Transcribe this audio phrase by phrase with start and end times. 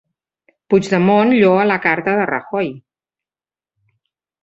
[0.73, 2.75] Puigdemont lloa la carta de Rajoy